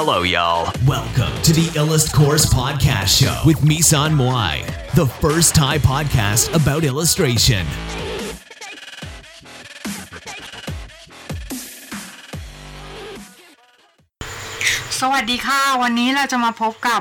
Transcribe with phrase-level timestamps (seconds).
[0.00, 0.70] Hello, y'all.
[0.86, 4.54] Welcome to the Illust Course Podcast Show with Misan Moai,
[4.94, 7.64] the first Thai podcast about illustration.
[15.00, 17.00] สวัสดีค่ะ วันนี้เราจะมาพบกับ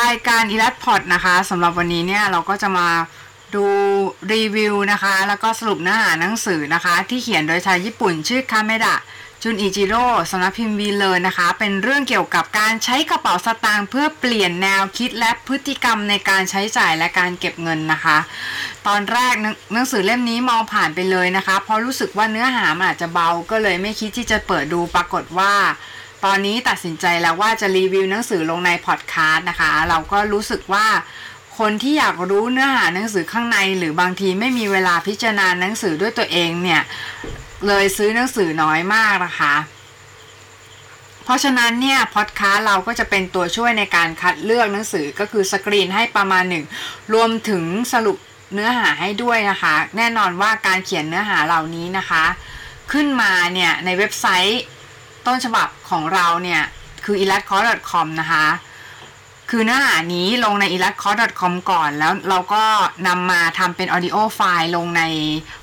[0.00, 2.88] รายการ e l a t p o d นะคะสำหรับวันนี้เนี่ยเราก็จะมา
[3.54, 3.64] ดู
[4.32, 8.96] รีวิวนะคะ แล้วก็สรุปเนื้อหาหนังสือนะคะ ที่เขียนโดยชายญี่ปุ่นชื่อคาเมดะ
[9.42, 18.18] จุนอิจิโร่สำนักพิมพ์วีเลยนะคะ เป็นเรื่องเกี่ยวกับการใช้กระเป๋าสตางค์เพื่อเปลี่ยนแนวคิดและพฤติกรรมในการใช้จ่ายและการเก็บเงินนะคะ
[18.86, 25.52] ตอนแรกหนังหนังสือเล่มนี้มองผ่านไปเลยนะคะ เพราะรู้สึกว่าเนื้อหามันอาจจะเบาก็เลยไม่คิดที่จะเปิดดูปรากฏว่า
[26.24, 30.86] ตอนนี้ตัดสินใจแล้วว่าจะรีวิวหนังสือลงในพอดแคสต์นะคะ เราก็รู้สึกว่า
[31.58, 36.82] คนที่อยากรู้เนื้อหาหนังสือข้างใน หรือบางทีไม่มีเวลาพิจารณาหนังสือด้วยตัวเองเนี่ย
[37.66, 39.54] เลยซื้อหนังสือน้อยมากนะคะ
[41.24, 46.64] เพราะฉะนั้นเนี่ยพอดแคสต์เราก็จะเป็นตัวช่วยในการคัดเลือกหนังสือก็คือสกรีนให้ประมาณหนึ่ง
[47.14, 48.18] รวมถึงสรุป
[48.54, 52.24] เนื้อหาให้ด้วยนะคะ แน่นอนว่าการเขียนเนื้อหาเหล่านี้นะคะ
[52.92, 54.62] ขึ้นมาเนี่ยในเว็บไซต์
[55.26, 56.62] ต้นฉบับของเราเนี่ย
[57.04, 58.46] คือ e l a t c o r c o m นะคะ
[59.52, 62.62] คือเนื้อหานี้ลงใน e l a t c o r c o m ก่อน แล้วเราก็
[63.06, 65.02] นำมาทำเป็น audio file ลงใน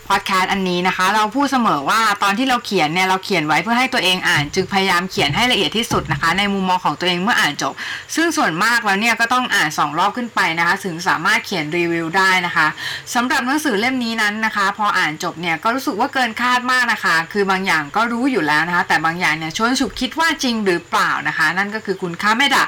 [0.07, 7.73] พอดแคสต์อันนี้นะคะ เราพูดเสมอว่าตอนที่เราเขียนเนี่ย เราเขียนไว้เพื่อให้ตัวเองอ่าน จึงพยายามเขียนให้ละเอียดที่สุดนะคะ ในมุมมองของตัวเองเมื่ออ่านจบ
[8.15, 12.67] ซึ่งส่วนมากแล้วเนี่ย ก็ต้องอ่าน 2 รอบขึ้นไปนะคะ ถึงสามารถเขียนรีวิวได้นะคะ
[13.15, 22.63] สำหรับหนังสือเล่มนี้นั้นนะคะ พออ่านจบเนี่ย ก็รู้สึกว่าเกินคาดมากนะคะ คือบางอย่างก็รู้อยู่แล้วนะคะ แต่บางอย่างเนี่ยชวนฉุกคิดว่าจริงหรือเปล่านะคะ นั่นก็คือคุณค่าไม่ดะ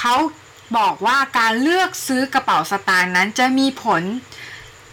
[0.00, 0.14] เขา
[0.78, 4.02] บอกว่าการเลือกซื้อกระเป๋าสตางค์นั้นจะมีผล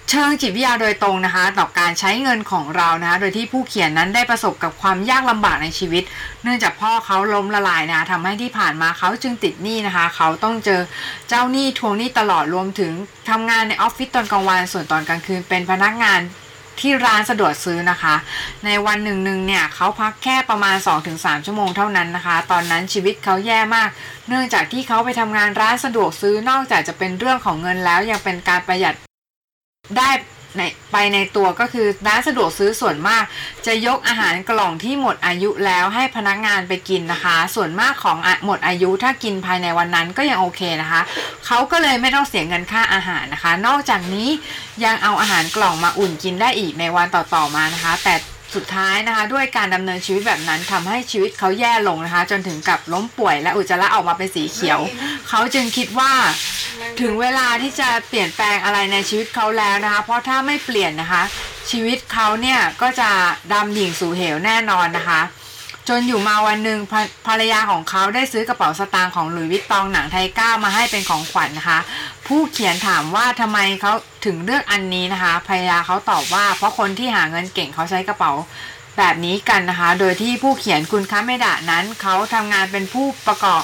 [0.09, 6.03] เชิงจิตวิทยาโดยตรงนะคะ ต่อการใช้เงินของเรานะคะ โดยที่ผู้เขียนนั้นได้ประสบกับความยากลำบากในชีวิต
[6.43, 10.81] เนื่องจากพ่อเขาล้มละลายนะคะทำให้ที่ผ่านมาเขาจึงติดหนี้นะคะ เขาต้องเจอ
[11.29, 12.91] เจ้าหนี้ทวงหนี้ตลอดรวมถึง
[13.29, 16.19] ทำงานในออฟฟิศตอนกลางวันส่วนตอนกลางคืนเป็นพนักงาน
[16.79, 18.15] ที่ร้านสะดวกซื้อนะคะ
[18.65, 20.75] ในวันหนึ่งหนึ่งเนี่ยเขาพักแค่ประมาณ
[21.11, 23.89] 2-3 ชั่วโมงเท่านั้นนะคะ ตอนนั้นชีวิตเขาแย่มาก
[24.27, 28.95] เนื่องจากที่เขาไปทำงานร้านสะดวกซื้อนอกจากจะเป็นเรื่องของเงินแล้วยังเป็นการประหยัด
[29.97, 30.09] ได้
[30.57, 33.23] ในไปในตัวก็คือร้านสะดวกซื้อส่วนมาก
[33.65, 41.01] จะยกอาหารกล่องที่หมดอายุแล้วให้พนักงานไปกินนะคะ ส่วนมากของหมดอายุถ้ากินภายในวันนั้นก็ยังโอเคนะคะ
[41.45, 44.29] เขาก็เลยไม่ต้องเสียเงินค่าอาหารนะคะ นอกจากนี้
[44.85, 48.15] ยังเอาอาหารกล่องมาอุ่นกินได้อีกในวันต่อๆมานะคะ แต่
[48.55, 54.79] สุดท้ายนะคะ ด้วยการดำเนินชีวิตแบบนั้นทำให้ชีวิตเขาแย่ลงนะคะ จนถึงกับล้มป่วยและอุจจาระออกมาเป็นสีเขียว
[55.29, 56.11] เขาจึงคิดว่า
[57.01, 61.23] ถึงเวลาที่จะเปลี่ยนแปลงอะไรในชีวิตเขาแล้วนะคะ เพราะถ้าไม่เปลี่ยนนะคะ
[61.71, 63.09] ชีวิตเขาเนี่ยก็จะ
[63.53, 65.21] ดำดิ่งสู่เหวแน่นอนนะคะ
[65.93, 66.79] จนอยู่มาวันหนึ่ง
[67.27, 71.79] ภรรยาของเขาได้ซื้อกระเป๋าสตางค์ของหลุยวิตตองหนังไทก้ามาให้เป็นของขวัญนะคะ
[72.27, 73.93] ผู้เขียนถามว่าทำไมเขา
[74.25, 78.31] ถึงเลือกอันนี้นะคะ ภรรยาเขาตอบว่า เพราะคนที่หาเงินเก่งเขาใช้กระเป๋า
[78.97, 83.63] แบบนี้กันนะคะ โดยที่ผู้เขียนคุณค้าเมดะนั้นเขาทำงานเป็นผู้ประกอบ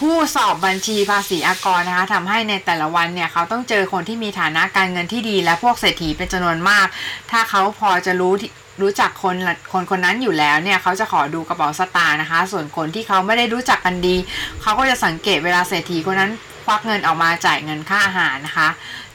[0.00, 6.86] ผู้สอบบัญชีภาษีอากรนะคะทำให้ในแต่ละวันเนี่ยเขาต้องเจอคนที่มีฐานะการเงินที่ดี และพวกเศรษฐีเป็นจำนวนมาก
[7.30, 8.32] ถ้าเขาพอจะรู้
[8.80, 9.36] รู้จักคน
[9.72, 14.16] คนคนนั้นอยู่แล้วเนี่ยเขาจะขอดูกระเป๋าสตางค์นะคะ ส่วนคนที่เขาไม่ได้รู้จักกันดี
[14.62, 16.30] เขาก็จะสังเกตเวลาเศรษฐีคนนั้น
[16.64, 18.68] ควักเงินออกมาจ่ายเงินค่าอาหารนะคะ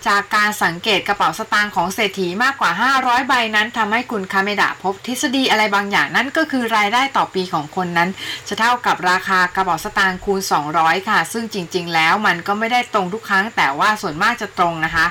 [0.08, 8.10] จากการสังเกตกระเป๋าสตางค์ของเศรษฐีมากกว่า 500 ใบนั้นทำให้คุณคาเมดะพบทฤษฎีอะไรบางอย่างนั่นก็คือรายได้ต่อปีของคนนั้น
[8.48, 10.42] จะเท่ากับราคากระเป๋าสตางค์คูณ
[10.76, 15.06] 200 ค่ะ ซึ่งจริง ๆ แล้วมันก็ไม่ได้ตรงทุกครั้ง แต่ว่าส่วนมากจะตรงนะคะ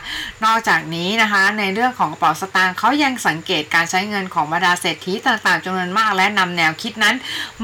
[0.44, 7.16] นอกจากนี้นะคะ ในเรื่องของกระเป๋าสตางค์เขายังสังเกตการใช้เงินของบรรดาเศรษฐีต่างๆจำนวนมาก และนำแนวคิดนั้น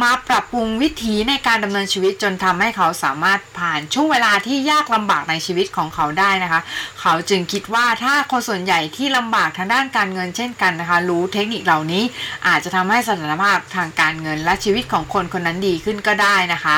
[0.03, 6.61] มาปรับปรุงวิถีในการดำเนินชีวิตจนทำให้เขาสามารถผ่านช่วงเวลาที่ยากลำบากในชีวิตของเขาได้นะคะ
[7.01, 12.03] เขาจึงคิดว่าถ้าคนส่วนใหญ่ที่ลำบากทางด้านการเงินเช่นกันนะคะ รู้เทคนิคเหล่านี้
[12.47, 16.77] อาจจะทำให้สถานภาพทางการเงินและชีวิตของคนคนนั้นดีขึ้นก็ได้นะคะ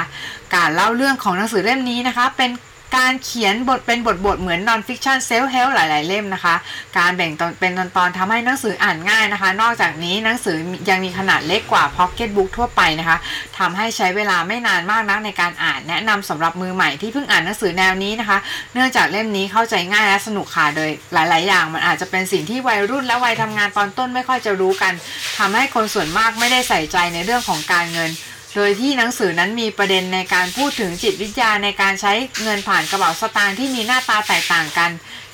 [0.54, 2.50] การเล่าเรื่องของหนังสือเล่มนี้นะคะ เป็น
[2.94, 6.54] การเขียนบทเป็นบทบทเหมือน non-fiction self-help หลาย ๆ เล่มนะคะ
[6.98, 10.56] การแบ่งตอนเป็นตอนตอนทำให้หนังสืออ่านง่ายนะคะ นอกจากนี้หนังสือ
[10.90, 13.18] ยังมีขนาดเล็กกว่าพ็อกเก็ตบุ๊กทั่วไปนะคะ
[13.58, 18.38] ทำให้ใช้เวลาไม่นานมากนักในการอ่านแนะนำสำหรับมือใหม่ที่เพิ่งอ่านหนังสือแนวนี้นะคะ
[18.74, 24.92] เนื่องจากเล่มนี้เข้าใจง่ายและสนุกค่ะโดยหลาย ๆ อย่าง มันอาจจะเป็นสิ่งที่วัยรุ่นและวัยทำงานตอนต้นไม่ค่อยจะรู้กัน
[25.38, 28.12] ทำให้คนส่วนมากไม่ได้ใส่ใจในเรื่องของการเงิน
[28.56, 32.12] โดยที่หนังสือนั้นมีประเด็นในการพูดถึงจิตวิทยาในการใช้
[32.42, 34.90] เงินผ่านกระเป๋าสตางค์ที่มีหน้าตาแตกต่างกัน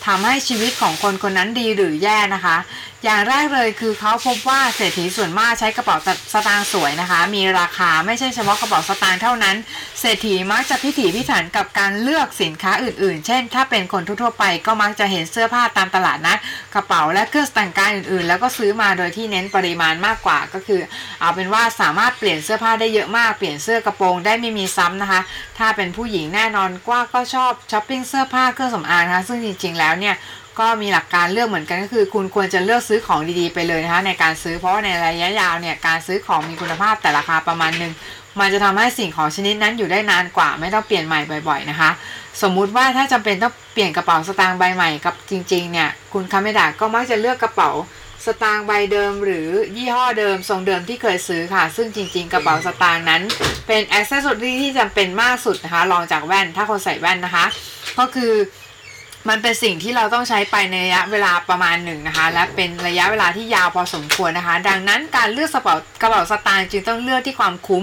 [0.07, 2.57] ทำให้ชีวิตของคนคนนั้นดีหรือแย่นะคะ
[3.05, 5.97] อย่างแรกเลยคือเขาพบว่าเศรษฐีส่วนมากใช้กระเป๋า
[6.33, 9.57] สตางค์สวยนะคะ มีราคาไม่ใช่เฉพาะกระเป๋าสตางค์เท่านั้น
[10.01, 16.37] เศรษฐีมักจะพิถีพิถันกับการเลือกสินค้าอื่นๆ เช่น ถ้าเป็นคนทั่วๆไปก็มักจะเห็นเสื้อผ้าตามตลาดนะ
[16.75, 20.81] กระเป๋าและเครื่องแต่งกายอื่นๆ แล้วก็ซื้อมาโดยที่เน้นปริมาณมากกว่าก็คือ
[21.21, 25.21] เอาเป็นว่าสามารถเปลี่ยนเสื้อผ้าได้เยอะมากเปลี่ยนเสื้อกระโปรงได้ไม่มีซ้ำนะคะ
[25.59, 30.17] ถ้าเป็นผู้หญิงแน่นอนกว่าก็ชอบช้อปปิ้งเสื้อผ้าเครื่องสำอางนะคะซึ่งจริงๆแล้วเนี่ย
[30.59, 37.93] ก็มีหลักการเลือกเหมือนกันก็คือ คุณควรจะเลือกซื้อของดีๆไปเลยนะคะในการซื้อเพราะในระยะยาวเนี่ยการซื้อของมีคุณภาพแต่ราคาประมาณหนึ่ง
[38.41, 41.91] มันจะทำให้สิ่งของชนิดนั้นอยู่ได้นานกว่า ไม่ต้องเปลี่ยนใหม่บ่อย ๆนะคะ
[42.43, 47.71] สมมุติว่าถ้าจำเป็นต้องเปลี่ยนกระเป๋าสตางค์ใบใหม่กับจริงๆเนี่ยคุณคาเมดาก็มักจะเลือกกระเป๋า
[48.27, 53.23] สตางค์ใบเดิมหรือยี่ห้อเดิมทรงเดิมที่เคยซื้อค่ะ ซึ่งจริงๆ กระเป๋าสตางค์นั้น
[53.67, 57.47] เป็นอ c เซสซอรี่ที่จำเป็นมากสุดนะคะรองจากแว่นถ้าคนใส่แว่นนะคะ
[57.99, 58.33] ก็คือ
[59.29, 67.83] มันเป็นสิ่งที่เราต้องใช้ไปในระยะเวลาประมาณหนึ่งนะคะ และเป็นระยะเวลาที่ยาวพอสมควรนะคะ ดังนั้นการเลือกกระเป๋ากระเป๋าสตางค์จึงต้องเลือกที่ความคุ้ม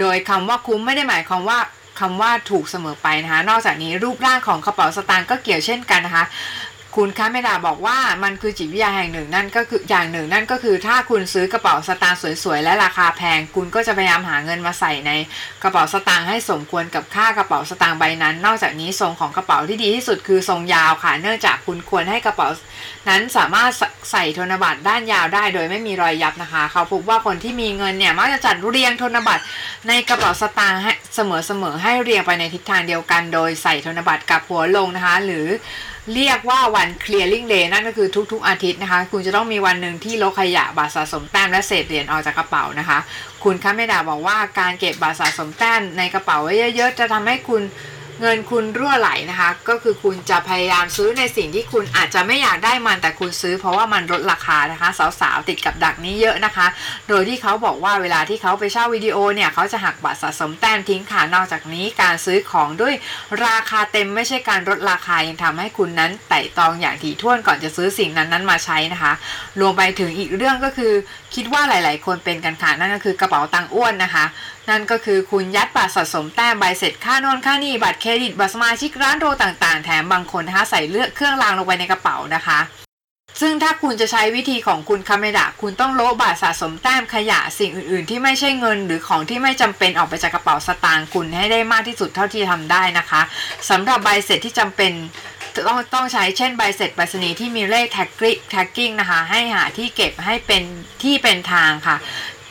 [0.00, 1.58] โดยคำว่าคุ้มไม่ได้หมายความว่า
[2.00, 6.24] คำว่าถูกเสมอไปนะคะ นอกจากนี้รูปร่างของกระเป๋าสตางค์ก็เกี่ยวเช่นกันนะคะ
[6.96, 15.10] คุณคะเมดาบอกว่ามันคือจิตวิทยาแห่งหนึ่งนั่นก็คืออย่างหนึ่งนั่นก็คือถ้าคุณซื้อกระเป๋าสตางค์สวยๆ และราคาแพง คุณก็จะพยายามหาเงินมาใส่ใน
[15.62, 22.48] กระเป๋าสตางค์ให้สมควรกับค่ากระเป๋าสตางค์ใบนั้น นอกจากนี้ทรงของกระเป๋าที่ดีที่สุดคือทรงยาวค่ะ เนื่องจากคุณควรให้กระเป๋า
[23.08, 23.70] นั้นสามารถ
[24.10, 29.44] ใส่ธนบัตรด้านยาวได้โดยไม่มีรอยยับนะคะ เขาพบว่าคนที่มีเงินเนี่ยมักจะจัดเรียงธนบัตร
[29.88, 35.46] ในกระเป๋าสตางค์ให้เสมอๆให้เรียงไปในทิศทางเดียวกัน โดยใส่ธนบัตรกับหัวลงนะคะ หรือ
[36.14, 42.98] เรียกว่าวัน clearing day นั่นก็คือทุกๆอาทิตย์นะคะ คุณจะต้องมีวันหนึ่งที่ลดขยะบัตรสะสมแต้มและเศษเหรียญออกจากกระเป๋านะคะ
[43.44, 47.62] คุณคัมเมดาบอกว่าการเก็บบัตรสะสมแต้มในกระเป๋าไว้เยอะๆ จะทำให้คุณ
[48.20, 54.88] เงินคุณรั่วไหลนะคะ ก็คือคุณจะพยายามซื้อในสิ่งที่คุณอาจจะไม่อยากได้มันแต่คุณซื้อ เพราะว่ามันลดราคานะคะ
[55.20, 56.66] สาวๆติดกับดักนี้เยอะนะคะ
[57.08, 62.94] โดยที่เขาบอกว่าเวลาที่เขาไปเช่าวิดีโอเนี่ยเขาจะหักบัตรสะสมแต้มทิ้งค่ะนอกจากนี้การซื้อของด้วย
[63.46, 69.12] ราคาเต็มไม่ใช่การลดราคายังทำให้คุณนั้นไต่ตองอย่างถี่ถ้วนก่อนจะซื้อสิ่งนั้นนั้นมาใช้นะคะ
[69.60, 70.92] รวมไปถึงอีกเรื่องก็คือ
[71.34, 74.24] คิดว่าหลาย ๆ คนเป็นกันค่ะนั่นก็คือกระเป๋าตังค์อ้วนนะคะ
[74.70, 82.58] นั่นก็คือคุณยัดบัตรสะสมแต้มใบเสร็จค่าน่นค่านี่บัตรเครดิตบัตรสมาชิกร้านโรต่างๆ แถมบางคนนะคะใส่เลือกเครื่องรางลงไปในกระเป๋านะคะ
[83.40, 93.20] ซึ่งถ้าคุณจะใช้วิธีของคุณคาเมดะคุณต้องโละบัตรสะสมแต้มขยะสิ่งอื่น ๆ ที่ไม่ใช่เงิน หรือของที่ไม่จำเป็นออกไปจากกระเป๋าสตางค์คุณให้ได้มากที่สุดเท่าที่ทำได้นะคะ
[93.70, 94.92] สำหรับใบเสร็จที่จำเป็น
[95.68, 100.62] ต้องต้องใช้เช่นใบเสร็จไปรษณีย์ที่มีเลขแท็กกิ้งนะคะ ให้หาที่เก็บให้เป็น
[101.02, 101.96] ที่เป็นทางค่ะ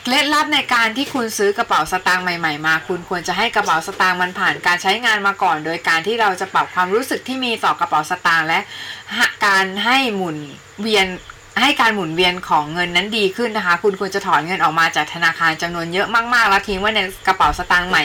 [0.04, 8.60] เคล็ดลับในการที่คุณซื้อกระเป๋าสตางค์ใหม่ๆ มา คุณควรจะให้กระเป๋าสตางค์มันผ่านการใช้งานมาก่อน โดยการที่เราจะปรับความรู้สึกที่มีต่อกระเป๋าสตางค์และ
[9.46, 10.36] การให้หมุน
[10.82, 11.06] เวียน
[11.60, 18.04] ให้การหมุนเวียนของเงินนั้นดีขึ้นนะคะ คุณควรจะถอนเงินออกมาจากธนาคารจำนวนเยอะมากๆ แล้วทิ้งไว้ในกระเป๋าสตางค์ใหม่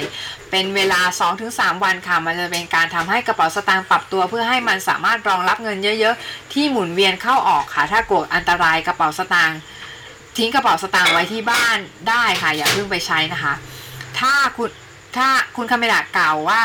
[0.51, 1.01] เป็นเวลา
[1.41, 9.59] 2-3 วันค่ะ มันจะเป็นการทำให้กระเป๋าสตางค์ปรับตัว เพื่อให้มันสามารถรองรับเงินเยอะ ๆ ที่หมุนเวียนเข้าออกค่ะ ถ้ากลัวอันตรายกระเป๋าสตางค์
[10.37, 11.77] ทิ้งกระเป๋าสตางค์ไว้ที่บ้าน
[12.09, 13.53] ได้ค่ะ อย่าเพิ่งไปใช้นะคะ
[14.19, 14.69] ถ้าคุณ
[15.17, 16.61] ถ้าคุณคาเมดะกล่าวว่า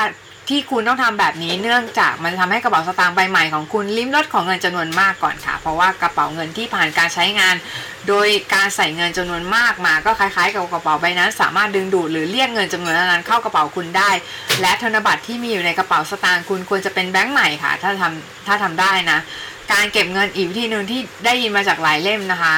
[0.48, 7.54] ที่คุณต้องทำแบบนี้เนื่องจากมันทำให้กระเป๋าสตางค์ใบใหม่ของคุณลิ้มรสของเงินจำนวนมากก่อนค่ะ เพราะว่ากระเป๋าเงินที่ผ่านการใช้งาน
[8.08, 14.10] โดยการใส่เงินจำนวนมากมา ก็คล้ายๆ กับกระเป๋าใบนั้น สามารถดึงดูดหรือเรียกเงินจำนวนนั้นเข้ากระเป๋าคุณได้
[14.60, 19.18] และธนบัตรที่มีอยู่ในกระเป๋าสตางค์คุณควรจะเป็นแบงค์ใหม่ค่ะ ถ้าทำถ้าทำได้นะ
[19.72, 22.54] การเก็บเงินอีกวิธีหนึ่งที่ได้ยินมาจากหลายเล่มนะคะ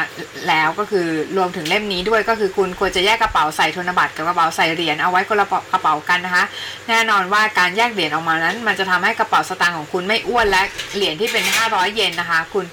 [0.49, 6.45] แล้วก็คือรวมถึงเล่มนี้ด้วยก็คือคุณควรจะแยกกระเป๋าใส่ธนบัตรกับกระเป๋าใส่เหรียญเอาไว้คนละกระเป๋ากันนะคะ
[6.89, 10.63] แน่นอนว่าการแยกเหรียญออกมานั้น มันจะทำให้กระเป๋าสตางค์ของคุณไม่อ้วนและ
[10.95, 12.65] เหรียญที่เป็น 500 เยนนะคะ คุณ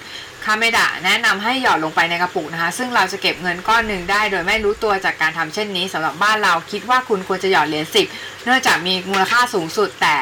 [0.44, 8.06] คาเมดะแนะนำให้หยอดลงไปในกระปุกนะคะ ซึ่งเราจะเก็บเงินก้อนหนึ่งได้ โดยไม่รู้ตัวจากการทำเช่นนี้สำหรับบ้านเราคิดว่าคุณควรจะหยอดเหรียญสิบ
[8.44, 10.14] เนื่องจากมีมูลค่าสูงสุดแต่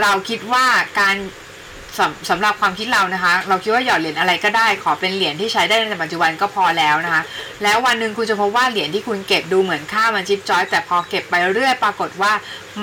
[0.00, 0.66] เราคิดว่า
[1.00, 1.16] การ
[1.98, 7.22] สำสำหรับความคิดเรานะคะ เราคิดว่าหยอดเหรียญอะไรก็ได้ ขอเป็นเหรียญที่ใช้ได้ในปัจจุบันก็พอแล้วนะคะ
[7.62, 12.32] แล้ววันหนึ่งคุณจะพบว่าเหรียญที่คุณเก็บดูเหมือนค่ามันจิ๊บจ้อยแต่พอเก็บไปเรื่อยปรากฏว่า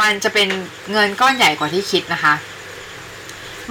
[0.01, 0.47] มันจะเป็น
[0.91, 2.35] เงินก้อนใหญ่กว่าที่คิดนะคะ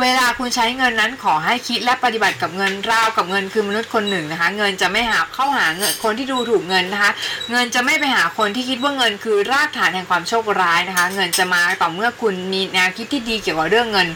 [0.02, 7.10] เวลาคุณใช้เงินนั้นขอให้คิดและปฏิบัติกับเงินราวกับเงินคือมนุษย์คนหนึ่งนะคะ เงินจะไม่หาเข้าหาเงินคนที่ดูถูกเงินนะคะ
[7.50, 14.08] เงินจะไม่ไปหาคนที่คิดว่าเงินคือรากฐานแห่งความโชคร้ายนะคะ เงินจะมาต่อเมื่อคุณมีแนวคิดที่ดีเกี่ยวกับเรื่องเงิน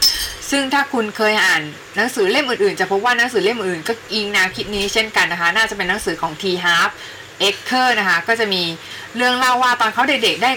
[0.51, 1.61] ซึ่งถ้าคุณเคยอ่าน
[1.97, 6.43] หนังสือเล่มอื่นๆ จะพบว่าหนังสือเล่มอื่นก็อิงแนวคิดนี้เช่นกันนะคะ น่าจะเป็นหนังสือของ T.
[6.63, 6.89] Harv
[7.39, 8.63] เอ็กเคอร์นะคะก็จะมี
[9.15, 10.51] เรื่องเล่าว่าตอนเขาเด็กๆได้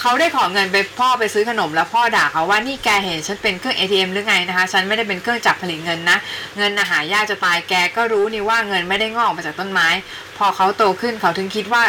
[0.00, 6.18] เขาได้ขอเงินไปพ่อไปซื้อขนมแล้วพ่อด่าเขาว่านี่แกเห็นฉันเป็นเครื่อง ATM หรือไงนะคะ ฉันไม่ได้เป็นเครื่องจักรผลิตเงินนะ
[6.56, 9.88] เงินอาหายากจะตายแกก็รู้นี่ว่าเงินไม่ได้งอกมาจากต้นไม้
[10.36, 11.82] พอเขาโตขึ้นเขาถึงคิดว่า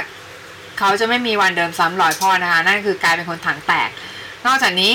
[0.80, 3.90] เขาจะไม่มีวันเดิมซ้ำรอยพ่อนะคะนั่นคือกลายเป็นคนถังแตก
[4.46, 4.94] นอกจากนี้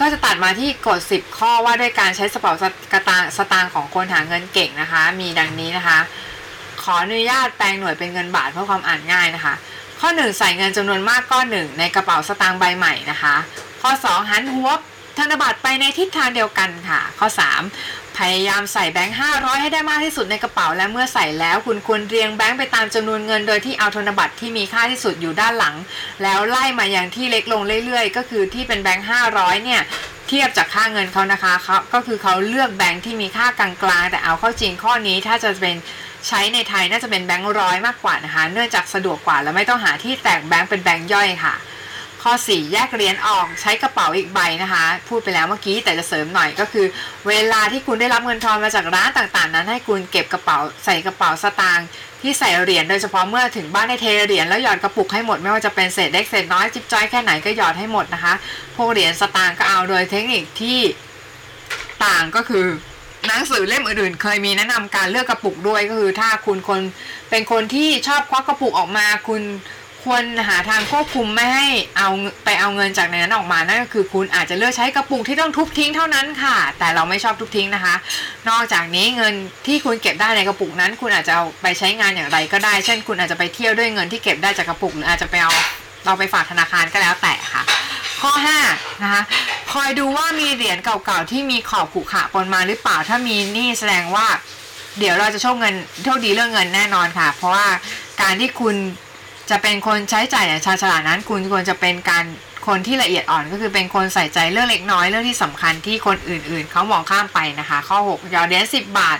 [0.00, 2.52] ก็จะตัดมาที่กฎ 10 ข้อว่าด้วยการใช้สเป๋า
[2.92, 5.98] สตางค์สตางค์ของคนหาเงินเก่งนะคะ มีดังนี้นะคะ
[6.82, 9.54] ขออนุญาตแปลงหน่วยเป็นเงินบาทเพื่อความอ่านง่ายนะคะ
[10.00, 13.34] ข้อ 1 ใส่เงินจำนวนมากก้อนหนึ่งในกระเป๋าสตางค์ใบใหม่นะคะ
[13.82, 14.70] ข้อ 2 หันหัว
[15.18, 17.28] ธนบัตรไปในทิศทางเดียวกันค่ะ ข้อ
[17.70, 25.74] 3 พยายามใส่แบงค์500 ให้ได้มากที่สุดในกระเป๋า และเมื่อใส่แล้วคุณควรเรียงแบงค์ไปตามจำนวนเงินโดยที่เอาธนบัตรที่มีค่าที่สุดอยู่ด้านหลัง
[26.22, 29.82] แล้วไล่มาอย่างที่เล็กลงเรื่อยๆ ก็คือที่เป็นแบงค์500 เนี่ย
[30.28, 33.70] เทียบจากค่าเงินเขานะคะเขาก็คือเขาเลือกแบงค์ที่มีค่ากลา
[34.00, 35.76] งๆแต่เอาเข้าจริงข้อนี้ถ้าจะเป็น
[36.28, 41.54] ใช้ในไทยน่าจะเป็นแบงค์ร้อยมากกว่านะคะ เนื่องจากสะดวกกว่าและไม่ต้องหาที่แตกแบงค์เป็นแบงค์ย่อยค่ะ
[42.28, 46.86] ข้อ 4 แยกเหรียญออกใช้กระเป๋าอีกใบนะคะ พูดไปแล้วเมื่อกี้แต่จะเสริมหน่อยก็คือ
[47.28, 51.86] เวลาที่คุณได้รับเงินทอนมาจากร้านต่างๆ นั้นให้คุณเก็บกระเป๋าใส่กระเป๋าสตางค์
[52.22, 58.34] ที่ใส่เหรียญโดยเฉพาะเมื่อถึงบ้านให้เทเหรียญแล้วหยอดกระปุกให้หมดไม่ว่าจะเป็นเศษเล็กเศษน้อยจิ๊บจ้อยแค่ไหนก็หยอดให้หมดนะคะ
[58.76, 60.78] พวกเหรียญสตางค์ก็เอาโดยเทคนิคที่
[62.04, 62.66] ต่างก็คือ
[63.26, 66.80] หนังสือเล่มอื่นๆ เคยมีแนะนำการเลือกกระปุกด้วยก็คือถ้าคุณคน
[67.30, 69.42] เป็นคนที่ชอบควักกระปุกออกมาคุณ
[70.06, 71.66] ควรหาทางควบคุมไม่ให้
[71.98, 72.08] เอา
[72.44, 77.94] ไปเอาเงินจากในนั้นออกมานั่นก็คือ คุณอาจจะเลือกใช้กระปุกที่ต้องทุบทิ้งเท่านั้นค่ะ แต่เราไม่ชอบทุบทิ้งนะคะ
[78.48, 79.34] นอกจากนี้เงิน
[79.66, 85.52] ที่คุณเก็บได้ในกระปุกนั้น คุณอาจจะเอาไปใช้งานอย่างไรก็ได้ เช่น คุณอาจจะไปเที่ยวด้วยเงินที่เก็บได้จากกระปุกหรืออาจจะไปเอา
[86.04, 87.62] เราไปฝากธนาคารก็แล้วแต่ค่ะ
[88.22, 88.32] ข้อ
[88.68, 89.22] 5นะคะ
[89.72, 94.26] คอยดูว่ามีเหรียญเก่าๆที่มีขอบขุขะปนมาหรือเปล่าถ้ามีนี่แสดงว่า
[94.98, 97.66] เดี๋ยวเราจะโชคเงินโชคดีเรื่องเงินแน่นอนค่ะ เพราะว่า
[98.22, 98.76] การที่คุณ
[99.50, 102.24] จะเป็นคนใช้จ่ายอย่างชาญฉลาดนั้น คุณควรจะเป็นการ
[102.66, 109.18] คนที่ละเอียดอ่อนก็คือเป็นคนใส่ใจเรื่องเล็กน้อยเรื่องที่สำคัญที่คนอื่นๆ เขามองข้ามไปนะคะ ข้อ6ยอดเหรียญ10 บาท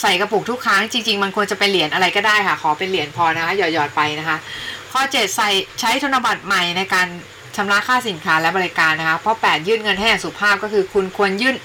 [0.00, 4.36] ใส่กระปุกทุกครั้งจริง ๆ มันควรจะเป็นเหรียญอะไรก็ได้ค่ะ ขอเป็นเหรียญพอนะคะหยอดๆไปนะคะ
[4.92, 7.06] ข้อ 7 ใส่ใช้ธนบัตรใหม่ในการ
[7.56, 11.56] ชำระค่าสินค้าและบริการนะคะเพราะ 8 ยื่นเงินให้อย่างสุภาพก็คือคุณควรยื่น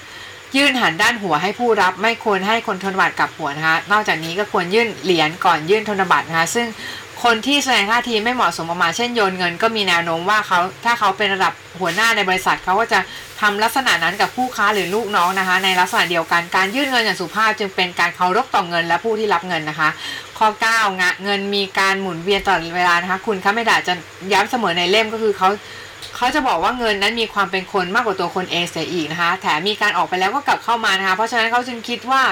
[0.56, 6.66] ยื่นหันด้านหัวให้ผู้รับไม่ควรให้คนธนบัตรกลับหัวนะคะ นอกจากนี้ก็ควรยื่นเหรียญก่อนยื่นธนบัตรนะคะ ซึ่ง
[7.24, 13.00] คนที่แสดงท่าทีไม่เหมาะสมออกมาเช่นโยนเงิน ก็มีแนวโน้มว่าเขาถ้าเขาเป็นระดับหัวหน้าในบริษัทเขาก็จะ
[13.40, 19.88] ทำลักษณะนั้นกับผู้ค้าหรือลูกน้องนะคะ ในลักษณะเดียวกันการยื่นเงินอย่างสุภาพจึงเป็นการเคารพต่อเงินและผู้ที่รับเงินนะคะ
[20.38, 23.94] ข้อ9งะเงินมีการหมุนเวียนตลอดเวลานะคะ คุณคะไม่ด่าจะ
[24.32, 25.48] ย้ำเสมอในเล่มก็คือเขา
[26.16, 32.22] เขาจะบอกว่าเงินนั้นมีความเป็นคนมากกว่าตัวคนเองเสียอีกนะคะ แถมมีการออกไปแล้วก็กลับเข้ามานะคะ เพราะฉะนั้นเขาจึงคิดว่า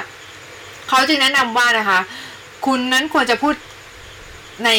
[0.88, 2.00] เขาจึงแนะนำว่านะคะ
[2.66, 3.54] คุณนั้นควรจะพูด
[4.64, 4.71] ใน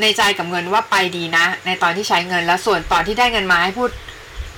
[0.00, 3.90] ในใจกับเงินว่าไปดีนะ ในตอนที่ใช้เงินแล้วส่วนตอนที่ได้เงินมาให้พูด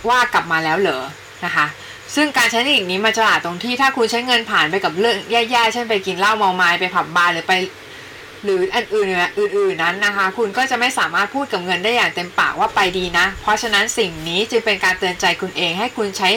[0.09, 1.01] ว่ากลับมาแล้วเหรอ
[1.45, 1.67] นะคะ
[2.15, 7.55] ซึ่งการใช้เทคนิคนี้มาฉลาดตรงที่ถ้าคุณใช้เงินผ่านไปกับเรื่องแย่ๆเช่นไปกินเหล้าเมาไม้ไปผับบาร์หรือไป
[8.47, 16.31] หรืออันอื่นๆอื่นๆนั้นนะคะ คุณก็จะไม่สามารถพูดกับเงินได้อย่างเต็มปากว่าไปดีนะ เพราะฉะนั้นสิ่งนี้จึงเป็นการเตือนใจคุณเองให้คุณใช้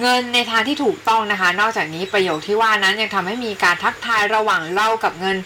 [0.00, 5.36] เงินในทางที่ถูกต้องนะคะ นอกจากนี้ประโยคที่ว่านั้นยังทำให้มีการทักทายระหว่างเรากับเงิน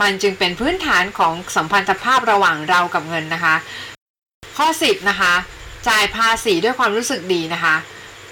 [0.00, 3.54] มันจึงเป็นพื้นฐานของสัมพันธภาพระหว่างเรากับเงินนะคะ
[4.58, 5.34] ข้อ 10 นะคะ
[5.88, 7.76] จ่ายภาษีด้วยความรู้สึกดีนะคะ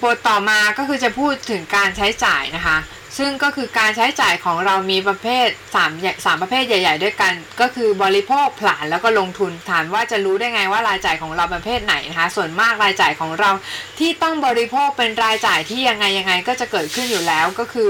[0.02, 2.76] บทต่อมาก็คือจะพูดถึงการใช้จ่ายนะคะ
[3.18, 5.78] ซึ่งก็คือการใช้จ่ายของเรามีประเภท3
[6.24, 13.50] 3ประเภทใหญ่ ๆ ด้วยกัน ก็คือบริโภคผลาญแล้วก็ลงทุนถามว่าจะรู้ได้ไงว่ารายจ่ายของเราประเภทไหนนะคะ ส่วนมากรายจ่ายของเรา
[13.98, 17.88] ที่ต้องบริโภคเป็นรายจ่ายที่ยังไงยังไงก็จะเกิดขึ้นอยู่แล้วก็คือ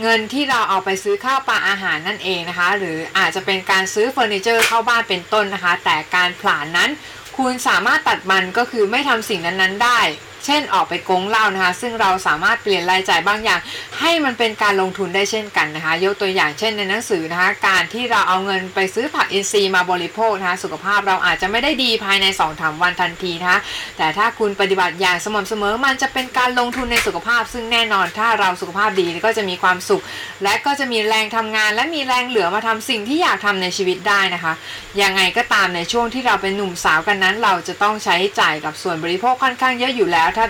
[0.00, 6.90] เงินที่เราเอาไปซื้อข้าวปลาอาหารนั่นเองนะคะ หรืออาจจะเป็นการซื้อเฟอร์นิเจอร์เข้าบ้านเป็นต้นนะคะ แต่การผลาญนั้น
[7.38, 10.00] คุณสามารถตัดมันก็คือไม่ทำสิ่งนั้นๆได้
[10.46, 13.60] เช่นออกไปกงเหล้านะคะ ซึ่งเราสามารถเปลี่ยนรายจ่ายบางอย่าง
[14.00, 23.60] ให้มันเป็นการลงทุนได้เช่นกันนะคะ ยกตัวอย่างเช่นในหนังสือนะคะ การที่เราเอาเงินไปซื้อผักอินทรีย์มาบริโภคนะคะสุขภาพเราอาจจะไม่ได้ดีภายใน2อถวันทันทีนะคะ
[23.98, 30.02] แต่ถ้าคุณปฏิบัติอย่างสม่ำเสมอมันจะเป็นการลงทุนในสุขภาพ ซึ่งแน่นอนถ้าเราสุขภาพดีก็จะมีความสุข
[30.44, 34.54] และก็จะมีแรงทำงาน และมีแรงเหลือมาทำสิ่งที่อยากทำในชีวิตได้นะคะ
[35.02, 40.46] ยังไงก็ตามในช่วงที่เราเป็นหนุ่มสาวกันนั้น เราจะต้องใช้จ่ายกับส่วนบริโภคค่อนข้างเยอะอยู่แล้วถ้า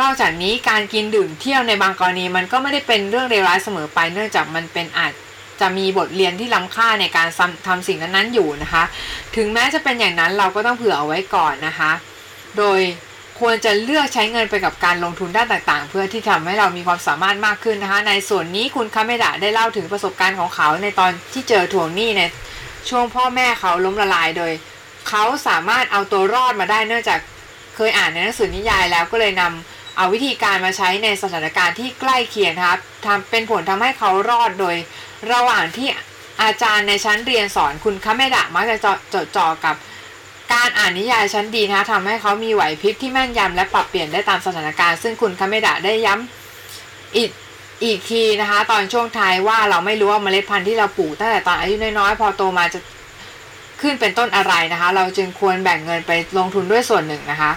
[0.00, 5.12] นอกจากนี้การกินดื่มเที่ยวในบางกรณีมันก็ไม่ได้เป็นเรื่องเลวร้ายเสมอไป เนื่องจากมันเป็นอาจ
[5.60, 7.28] จะมีบทเรียนที่ล้ำค่าในการ
[7.66, 8.84] ทำสิ่งนั้นๆอยู่นะคะ
[9.36, 11.92] ถึงแม้จะเป็นอย่างนั้นเราก็ต้องเผื่อเอาไว้ก่อนนะคะ
[12.58, 12.80] โดย
[13.40, 22.22] ควรจะเลือกใช้เงินไปกับการลงทุนด้านต่างๆ เพื่อที่ทำให้เรามีความสามารถมากขึ้นนะคะ ในส่วนนี้คุณคาเมดะได้เล่าถึงประสบการณ์ของเขาในตอนที่เจอทวงหนี้ใน
[22.88, 24.52] ช่วงพ่อแม่เขาล้มละลายโดย
[25.08, 27.20] เขาสามารถเอาตัวรอดมาได้เนื่องจาก
[27.76, 34.76] เคยอ่านในหนังสือนิยายแล้วก็เลยนำเอาวิธีการมาใช้ในสถานการณ์ที่ใกล้เคียงครับทำเป็นผลทำให้เขารอดโดย
[35.32, 35.88] ระหว่างที่
[36.42, 38.76] อาจารย์ในชั้นเรียนสอนคุณคาเมดะมักจะ
[39.14, 39.76] จดจ่อกับ
[40.54, 47.30] การอ่านนิยายชั้นดีนะทำให้เขามีไหวพริบที่แม่นยำและปรับเปลี่ยนได้ตามสถานการณ์ ซึ่งคุณคาเมดะได้ย้ำอีก
[47.84, 52.80] อีกทีนะคะ ตอนช่วงท้ายว่าเราไม่รู้ว่าเมล็ดพันธุ์ที่เราปลูกตั้งแต่ตอนอายุน้อยๆ พอโตมาจะ
[53.84, 57.52] ขึ้นเป็นต้นอะไรนะคะ เราจึงควรแบ่งเงินไปลงทุนด้วยส่วนหนึ่งนะคะ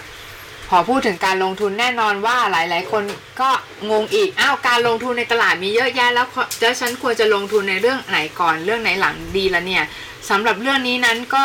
[0.69, 3.03] พอพูดถึงการลงทุนแน่นอนว่าหลาย ๆ คน
[3.41, 3.49] ก็
[3.89, 6.27] งงอีกอ้าวการลงทุนในตลาดมีเยอะแยะแล้ว
[6.61, 9.83] แล้วฉันควรจะลงทุนในเรื่องไหนก่อนเรื่องไหนหลังดีละเนี่ย
[10.29, 11.43] สำหรับเรื่องนี้นั้นก็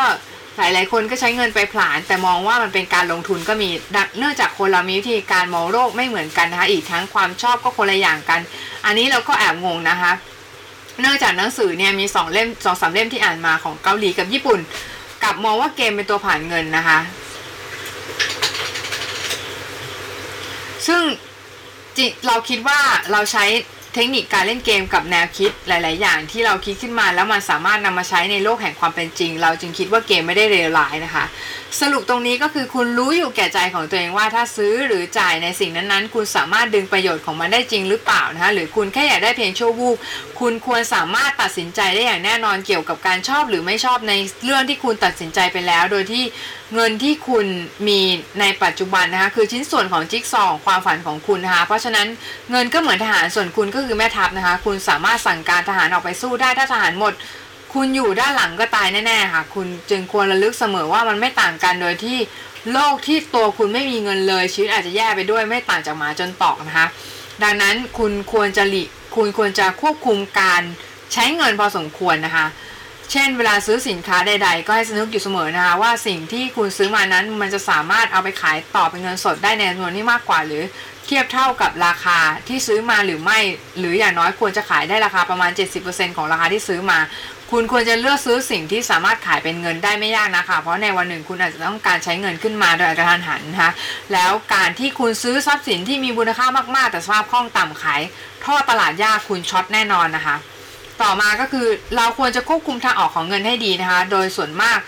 [0.58, 3.70] หลาย ๆ คนก็ใช้เงินไปผลาญแต่มองว่ามันเป็นการลงทุนก็มี
[4.18, 8.40] เนื่องจากคนเรามีวิธีการมองโลกไม่เหมือนกันนะคะ อีกทั้งความชอบก็คนละอย่างกัน
[8.86, 10.12] อันนี้เราก็แอบงงนะคะ
[11.00, 14.60] เนื่องจากหนังสือเนี่ยมีสองเล่มสองสามเล่มที่อ่านมาของเกาหลีกับญี่ปุ่น
[15.24, 16.98] กับมองว่าเกมเป็นตัวผ่านเงินนะคะ
[20.86, 21.02] ซึ่ง
[22.26, 22.80] เราคิดว่า
[23.12, 23.44] เราใช้
[23.94, 31.24] เทคนิคการเล่นเกมกับแนวคิดหลาย ๆ อย่างที่เราคิดขึ้นมาแล้วมันสามารถนำมาใช้ในโลกแห่งความเป็นจริง เราจึงคิดว่าเกมไม่ได้เลวร้ายนะคะ
[31.80, 39.96] สรุปตรงนี้ก็คือคุณรู้อยู่แก่ใจของตัวเองว่าถ้าซื้อหรือจ่ายในสิ่งนั้นๆ คุณสามารถดึงประโยชน์ของมันได้จริงหรือเปล่านะคะหรือคุณแค่อยากได้เพียงชั่ววูบ
[40.40, 44.12] คุณควรสามารถตัดสินใจได้อย่างแน่นอนเกี่ยวกับการชอบหรือไม่ชอบใน
[44.44, 46.24] เรื่องที่คุณตัดสินใจไปแล้ว โดยที่
[46.74, 47.46] เงินที่คุณ
[47.88, 48.00] มี
[48.40, 52.06] ในปัจจุบันนะคะคือชิ้นส่วนของจิ๊กซอว์ความฝันของคุณนะคะเพราะฉะนั้น
[52.50, 57.12] เงินก็เหมือนทหารส่วนคุณก็คือแม่ทัพนะคะ คุณสามารถสั่งการทหารออกไปสู้ได้ถ้าทหารหมด
[57.74, 62.18] คุณอยู่ด้านหลังก็ตายแน่ๆค่ะ คุณจึงควรระลึกเสมอว่ามันไม่ต่างกันโดยที่
[62.72, 66.86] โลกที่ตัวคุณไม่มีเงินเลย ชีวิตอาจจะแย่ไปด้วยไม่ต่างจากหมาจนตอกนะคะ
[67.42, 68.84] ดังนั้นคุณควรจะหลี
[69.16, 70.62] คุณควรจะควบคุมการ
[71.12, 72.46] ใช้เงินพอสมควรนะคะ
[73.12, 80.62] เช่นเวลาซื้อสินค้าใด ๆ ก็ให้สนึกอยู่เสมอนะคะว่าสิ่งที่คุณซื้อมานั้นมันจะสามารถเอาไปขายต่อเป็นเงินสดได้ในจำนวนที่มากกว่าหรือ
[81.06, 83.38] เทียบเท่ากับราคาที่ซื้อมาหรือไม่
[83.78, 85.50] หรืออย่างน้อยควรจะขายได้ราคาประมาณ
[85.84, 86.98] 70%ของราคาที่ซื้อมา
[87.50, 93.72] คุณควรจะเลือกซื้อสิ่งที่สามารถขายเป็นเงินได้ไม่ยากนะคะเพราะในวันหนึ่งคุณอาจจะต้องการใช้เงินขึ้นมาโดยกระทันหันนะคะ
[94.12, 96.46] แล้วการที่คุณซื้อทรัพย์สินที่มีมูลค่า
[96.76, 98.00] มากๆ แต่สภาพคล่องต่ำขาย
[98.44, 100.36] ท่อตลาดยากคุณช็อตแน่นอนนะคะ
[101.02, 104.78] ต่อมาก็คือเราควรจะควบคุมทางออกของเงินให้ดีนะคะ โดยส่วนมาก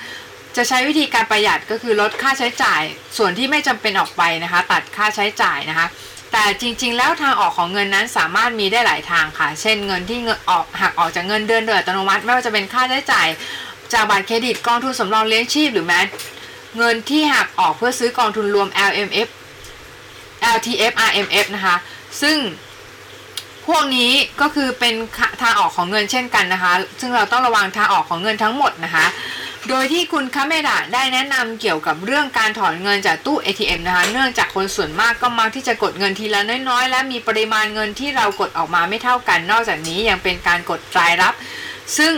[0.57, 2.83] จะใช้วิธีการประหยัดก็คือลดค่าใช้จ่าย
[3.17, 5.87] ส่วนที่ไม่จำเป็นออกไปนะคะ ตัดค่าใช้จ่ายนะคะ
[6.33, 13.27] แต่จริงๆ แล้วทางออกของเงินนั้นสามารถมีได้หลายทางค่ะ เช่นเงินที่เงินออกหักออกจากเงินเดือนโดยอัตโนมัติ ไม่ว่าจะเป็นค่าใช้จ่าย
[13.93, 16.01] จากบัตรเครดิตกองทุนสำรองเลี้ยงชีพหรือแม้
[16.79, 19.29] เงินที่หักออกเพื่อซื้อกองทุนรวม LMF
[20.57, 21.77] LTF RMF นะคะ
[22.23, 22.37] ซึ่ง
[23.77, 24.11] วกนี้
[24.41, 24.95] ก็คือเป็น
[25.43, 29.07] ทางออกของเงินเช่นกันนะคะ ซึ่งเราต้องระวังทางออกของเงินทั้งหมดนะคะ
[29.69, 41.35] โดยที่คุณคาเมดะได้แนะนำเกี่ยวกับเรื่องการถอนเงินจากตู้ ATM นะคะ เนื่องจากคนส่วนมากก็มักที่จะกดเงินทีละน้อยๆ และมีปริมาณเงินที่เรากดออกมาไม่เท่ากัน นอกจากนี้ยังเป็นการกดรายรับ
[41.99, 42.13] ซึ่ง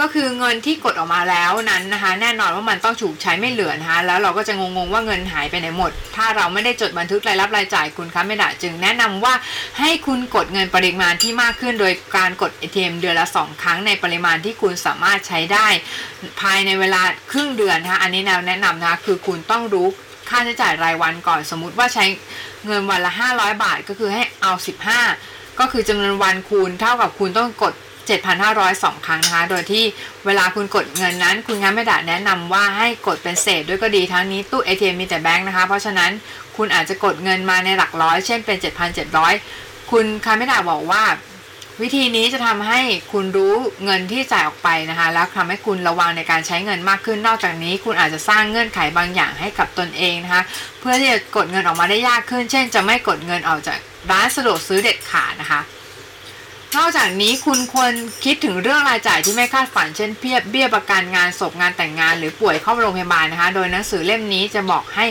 [0.00, 9.34] ก็คือเงินที่กดออกมาแล้วนั้นนะคะ แน่นอนว่ามันต้องถูกใช้ไม่เหลือนะคะแล้วเราก็จะงงๆว่าเงินหายไปไหนหมด ถ้าเราไม่ได้จดบันทึกรายรับรายจ่ายคุณคะไม่ได้จึงแนะนำว่า
[9.80, 15.66] ให้คุณกดเงินปริมาณที่มากขึ้น โดยการกด ATM เดือนละ 2 ครั้งในปริมาณที่คุณสามารถใช้ได้
[16.40, 19.86] ภายในเวลาครึ่งเดือนนะคะอันนี้แนวแนะนำนะคะคือคุณต้องรู้
[20.28, 22.04] ค่าใช้จ่ายรายวันก่อนสมมุติว่าใช้
[22.66, 24.52] เงินวันละ 500 บาทก็คือให้เอา
[25.06, 27.74] 15 ก็คือจำนวนวันคูณเท่ากับคุณต้องกด
[28.16, 29.84] 7,502 ครั้งนะคะ โดยที่
[30.26, 36.10] เวลาคุณกดเงินนั้น คุณงานไม่ดาแนะนำว่าให้กดเป็นเศษด้วยก็ดีทั้งนี้ตู้ ATM มีแต่แบงค์นะคะ เพราะฉะนั้น
[36.56, 38.58] คุณอาจจะกดเงินมาในหลักร้อย เช่นเป็น
[39.24, 41.04] 7,700 คุณคาไม่ดาบอกว่า
[41.82, 42.80] วิธีนี้จะทำให้
[43.12, 50.42] คุณรู้เงินที่จ่ายออกไปนะคะ แล้วทำให้คุณระวังในการใช้เงินมากขึ้น นอกจากนี้ คุณอาจจะสร้างเงื่อนไขบางอย่างให้กับตนเองนะคะ
[50.80, 53.78] เพื่อที่จะกดเงินออกมาได้ยากขึ้น เช่น จะไม่กดเงินออกจาก
[54.10, 55.60] ร้านสะดวกซื้อเด็ดขาดนะคะ
[56.78, 57.92] นอกจากนี้คุณควร
[58.24, 65.06] คิดถึงเรื่องรายจ่ายที่ไม่คาดฝันเช่นเพียบเบี้ยประกันงานศพงานแต่งงาน หรือป่วยเข้าโรงพยาบาลนะคะ โดยหนังสือเล่มนี้จะบอกให้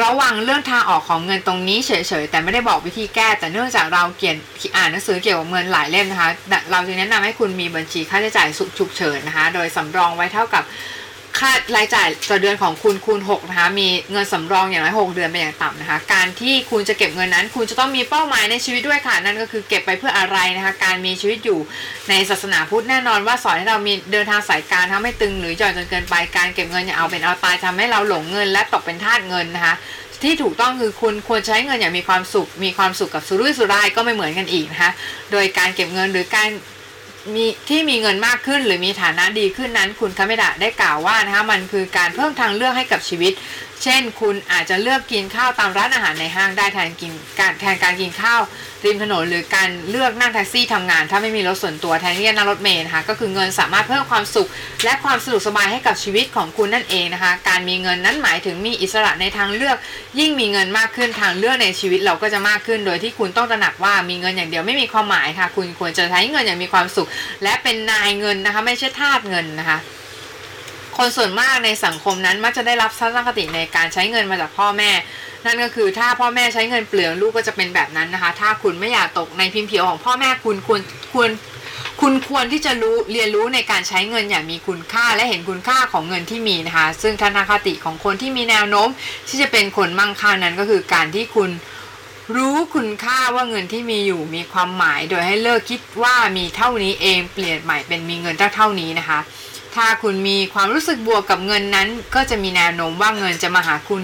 [0.00, 1.90] ระวังเรื่องทางออกของเงินตรงนี้เฉ
[2.22, 4.36] ยๆ แต่ไม่ได้บอกวิธีแก้ แต่เนื่องจากเราเขียน
[4.76, 6.30] อ่านหนังสือเกี่ยวกับเงินหลายเล่มนะคะ
[6.70, 10.64] เราจึงแนะนำให้คุณมีบัญชีค่าใช้จ่ายฉุกเฉินนะคะ โดยสำรองไว้เท่ากับ
[11.38, 21.58] ค่ารายจ่ายต่อเดือนของคุณคูณ6นะคะมีเงินสำรองอย่างน้อย6เดือนเป็นอย่างต่ำนะคะ การที่คุณจะเก็บเงินนั้น คุณจะต้องมีเป้าหมายในชีวิตด้วยค่ะ นั่นก็คือเก็บไปเพื่ออะไรนะคะ การมีชีวิตอยู่
[22.08, 29.74] ในศาสนาพุทธแน่นอนว่าสอนให้เรามีเดินทางสายการทำให้ตึงหรือหย่อนจนเกินไปการเก็บเงินอย่าเอาเป็นเอาตายทำให้เราหลงเงิน และตกเป็นทาสเงินนะคะ
[30.22, 34.92] ที่ถูกต้องคือคุณควรใช้เงินอย่างมีความสุข มีความสุขกับสุรุ่ยสุร่ายก็ไม่เหมือนกันอีกนะคะ
[35.32, 36.48] โดยการเก็บเงินหรือการ
[37.34, 43.32] มีที่มีเงินมากขึ้น หรือมีฐานะดีขึ้นนั้น คุณคาเมดะได้กล่าวว่านะคะมันคือการเพิ่มทางเลือกให้กับชีวิต
[43.84, 48.40] เช่น คุณอาจจะเลือกกินข้าวตามร้านอาหารในห้างได้แทนกินการแทนการกินข้าว
[48.84, 54.48] ริมถนนหรือการเลือกนั่งแท็กซี่ทำงาน ถ้าไม่มีรถส่วนตัวแทนที่จะนั่งรถเมล์นะคะก็คือเงินสามารถเพิ่มความสุข
[54.84, 59.76] และความสะดวกสบายให้กับชีวิตของคุณนั่นเองนะคะ การมีเงินนั้นหมายถึงมีอิสระในทางเลือก
[60.18, 67.08] ยิ่งมีเงินมากขึ้นทางเลือกในชีวิตเราก็จะมากขึ้น โดยที่คุณต้องตระหนักว่ามีเงินอย่างเดียวไม่มีความหมายค่ะ คุณควรจะใช้เงินอย่างมีความสุข
[67.42, 69.78] และเป็นนายเงินนะคะ ไม่ใช่ทาสเงินนะคะ
[70.96, 74.90] คนส่วนมากในสังคมนั้นมักจะได้รับทัศนคติในการใช้เงินมาจากพ่อแม่
[75.44, 80.80] นั่นก็คือถ้าพ่อแม่ใช้เงินเปลืองลูกก็จะเป็นแบบนั้นนะคะ ถ้าคุณไม่อยากตกในพิมพ์เขียวของพ่อแม่คุณควร
[81.12, 81.30] ควร
[82.00, 88.88] คุณควรที่จะรู้เรียนรู้ในการใช้เงินอย่างมีคุณค่าและเห็นคุณค่าของเงินที่มีนะคะ ซึ่งทัศนคติของคนที่มีแนวโน้ม
[89.28, 91.50] ที่จะเป็นคนมั่งคั่งนั้นก็คือการที่คุณ
[92.36, 99.18] รู้คุณค่าว่าเงินที่มีอยู่มีความหมาย โดยให้เลิกคิดว่ามีเท่านี้เองเปลี่ยนใหม่เป็นมีเงินเท่าเท่านี้นะคะ
[99.74, 104.02] ถ้าคุณมีความรู้สึกบวกกับเงินนั้น ก็จะมีแนวโน้มว่าเงินจะมาหาคุณ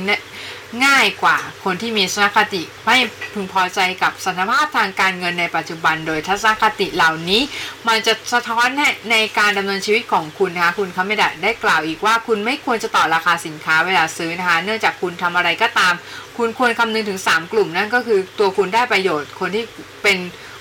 [0.87, 2.97] ง่ายกว่าคนที่มีทัศนคติไม่
[3.33, 7.43] พึงพอใจกับสถานภาพทางการเงินในปัจจุบัน โดยทัศนคติเหล่านี้
[7.89, 8.67] มันจะสะท้อน
[9.11, 15.95] ในการดำเนินชีวิตของคุณนะคะคุณเขาไม่ได้ได้กล่าวอีกว่าคุณไม่ควรจะต่อราคาสินค้าเวลาซื้อนะคะเนื่องจากคุณทำอะไรก็ตาม
[16.39, 19.65] คุณควรคำนึงถึง 3 กลุ่มนั่นก็คือตัวคุณได้ประโยชน์ คนที่
[20.03, 20.19] เป็น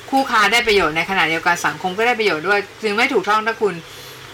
[0.09, 3.73] คู่ค้าได้ประโยชน์ในขณะเดียวกันสังคมก็ได้ประโยชน์ด้วย จึงไม่ถูกต้องถ้าคุณ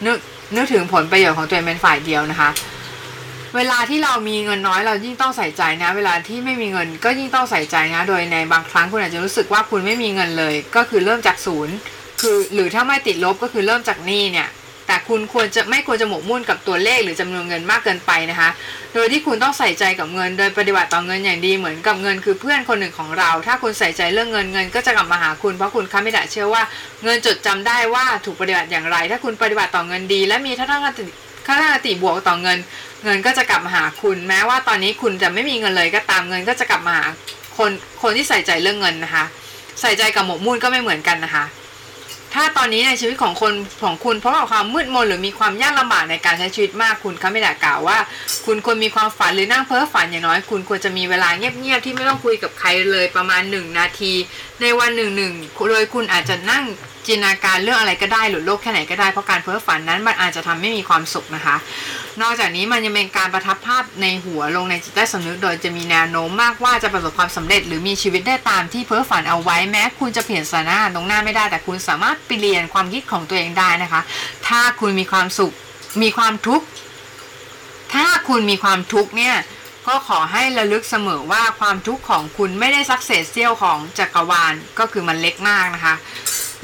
[0.06, 0.18] นึก
[0.56, 2.50] นึกถึงผลประโยชน์ของตัวเองเป็นฝ่ายเดียวนะคะ
[3.56, 11.76] เวลาที่เรามีเงินน้อยเรายิ่งต้องใส่ใจนะ เวลาที่ไม่มีเงินก็ยิ่งต้องใส่ใจนะ โดยในบางครั้งคุณอาจจะรู้สึกว่าคุณไม่มีเงินเลย ก็คือเริ่มจากศูนย์
[12.22, 14.48] คือหรือถ้าไม่ติดลบก็คือเริ่มจากหนี้เนี่ย
[14.88, 18.50] แต่คุณควรจะไม่ควรจะหมกมุ่นกับตัวเลขหรือจำนวนเงินมากเกินไปนะคะ
[18.94, 26.64] โดยที่คุณต้องใส่ใจกับเงิน โดยปฏิบัติต่อเงินอย่างดีเหมือนกับเงินคือเพื่อนคนหนึ่งของเรา ถ้าคุณใส่ใจเรื่องเงินเงินก็จะกลับมาหาคุณเพราะคุณคามิดะเชื่อว่า
[27.04, 31.04] เงินจดจำได้ว่าถูกปฏิบัติอย่างไร ถ้าคุณปฏิบัติต่อเงินดี และมีทัศนคติ
[31.48, 32.58] ทัศนคติบวกต่อเงิน
[33.04, 37.06] เงินก็จะกลับมาหาคุณ แม้ว่าตอนนี้คุณจะไม่มีเงินเลยก็ตามเงินก็จะกลับมาหา
[37.58, 37.72] คน
[38.02, 39.26] คนที่ใส่ใจเรื่องเงินนะคะ
[39.82, 41.46] ใส่ใจกับหมกมุ่นก็ไม่เหมือนกันนะคะ
[42.36, 47.98] ถ้าตอนนี้ในชีวิตของคนของคุณเพราะว่าความมืดมนหรือมีความยากลำบากในการใช้ชีวิตมากคุณเขาไม่ได้กล่าวว่า
[48.46, 54.14] คุณควรมีความฝันหรือนั่งเพ้อฝันอย่างน้อย คุณควรจะมีเวลาเงียบๆที่ไม่ต้องคุยกับใครเลยประมาณหนึ่งนาที
[54.62, 55.34] ในวันหนึ่งหนึ่ง
[55.70, 56.64] โดยคุณอาจจะนั่ง
[57.08, 61.56] จินตนาการเรื่องอะไรก็ได้หรือโลกแค่ไหนก็ได้เพราะการเพ้อฝันนั้นมันอาจจะทำให้มีความสุขนะคะ
[62.22, 74.02] นอกจากนี้มันยังเป็นการประทับภาพในหัวลงในจิตใต้สำนึกโดยจะมีแนวโน้มมากว่าจะประสบความสำเร็จ หรือมีชีวิตได้ตามที่เพ้อฝันเอาไว้แม้ คุณจะเปลี่ยนสถานะตรงหน้าไม่ได้ แต่คุณสามารถเปลี่ยนความคิดของตัวเองได้นะคะ
[74.48, 75.54] ถ้าคุณมีความสุข
[76.02, 76.66] มีความทุกข์
[77.94, 79.36] ถ้าคุณมีความทุกข์เนี่ย
[79.88, 85.96] ก็ขอให้ระลึกเสมอว่าความทุกข์ของคุณไม่ได้สักเศษเสี้ยวของจักรวาลก็คือมันเล็กมากนะคะ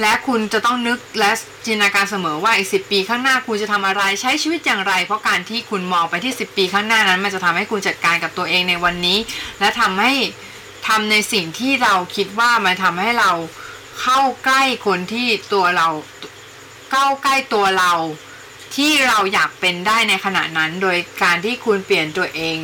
[0.01, 1.31] และคุณจะต้องนึกและ
[1.65, 9.17] จินตนาการเสมอว่าอีกสิปีข้างหน้าคุณจะทำอะไรใช้ชีวิตอย่างไร เพราะการที่คุณมองไปที่ 10 ปีข้างหน้านั้น มันจะทำให้คุณจัดการกับตัวเองในวันนี้
[9.59, 10.13] และทำให้
[10.87, 13.31] ทำในสิ่งที่เราคิดว่ามันทำให้เรา
[14.01, 15.87] เข้าใกล้คนที่ตัวเรา
[16.91, 17.93] เข้าใกล้ตัวเรา
[18.75, 22.57] ที่เราอยากเป็นได้ในขณะนั้น โดยการที่คุณเปลี่ยนตัวเอง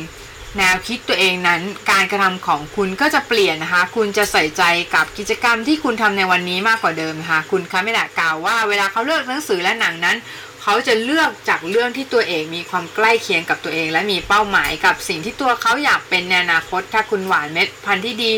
[0.56, 4.62] แนวคิดตัวเองนั้นการกระทำของคุณก็จะเปลี่ยนนะคะ คุณจะใส่ใจ
[4.94, 10.16] กับกิจกรรมที่คุณทำในวันนี้มากกว่าเดิมนะคะคุณคะไม่ได้กล่าวว่าเวลาเขาเลือกหนังสือและหนังนั้น
[10.62, 18.32] เขาจะเลือกจากเรื่องที่ตัวเองมีความใกล้เคียงกับตัวเอง และมีเป้าหมายกับสิ่งที่ตัวเขาอยากเป็นในอนาคต ถ้าคุณหวานเม็ดพันธุ์ที่ดี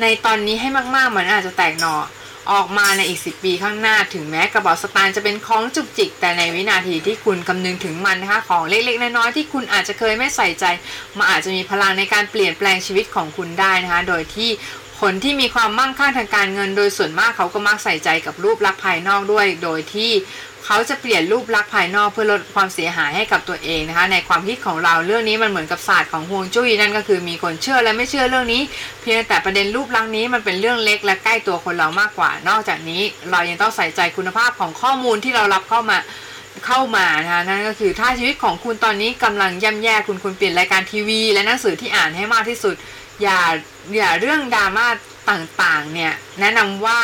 [0.00, 1.96] ในตอนนี้ให้มากๆมันอาจจะแตกหน่อ
[2.52, 10.64] ออกมาในอีก 10 ปีข้างหน้าถึงแม้กระเป๋าสตางค์จะเป็นของจุกจิก แต่ในวินาทีที่คุณคำนึงถึงมันนะคะ ของเล็กๆ น้อยๆ ที่คุณอาจจะเคยไม่ใส่ใจ
[11.16, 14.50] มันอาจจะมีพลังในการเปลี่ยนแปลงชีวิตของคุณได้นะคะ โดยที่
[15.00, 20.10] คนที่มีความมั่งคั่งทางการเงิน โดยส่วนมากเขาก็มักใส่ใจกับรูปลักษณ์ภายนอกด้วย โดยที่
[20.64, 28.62] เขาจะเปลี่ยนรูปลักษณ์ภายนอกเพื่อลดความเสียหายให้กับตัวเองนะคะ ในความคิดของเราเรื่องนี้มันเหมือนกับศาสตร์ของฮวงจุ้ยนั่นก็คือมีคนเชื่อและไม่เชื่อเรื่องนี้
[29.02, 35.98] เพียงแต่ประเด็นรูปลักษณ์นี้มันเป็นเรื่องเล็กและใกล้ตัวคนเรามากกว่า นอกจากนี้เรายังต้องใส่ใจคุณภาพของข้อมูลที่เรารับเข้ามา
[36.66, 42.74] เข้ามานะคะนั่นก็คือถ้าชีวิตของคุณตอนนี้กำลังย่ำแย่คุณคุณเปลี่ยนรายการทีวี และหนังสือที่อ่านให้มากที่สุด
[43.22, 43.40] อย่า
[43.96, 44.86] อย่าเรื่องดราม่า
[45.30, 46.98] ต่างๆเนี่ยแนะนำว่า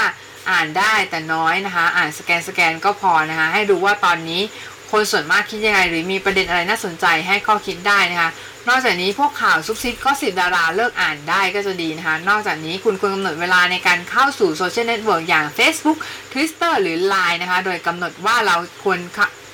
[0.51, 4.43] อ่านได้แต่น้อยนะคะ อ่านสแกนสแกนก็พอนะคะ ให้ดูว่าตอนนี้
[4.91, 8.31] คนส่วนมากคิดยังไง หรือมีประเด็นอะไรน่าสนใจให้ข้อคิดได้นะคะ
[8.69, 15.99] นอกจากนี้พวกข่าวซุบซิบ gossip ดาราเลิกอ่านได้ก็จะดีนะคะ นอกจากนี้คุณควรกำหนดเวลาในการเข้าสู่ social network อย่าง Facebook
[16.33, 18.99] Twitter หรือ Line นะคะ โดยกำหนดว่าเราควร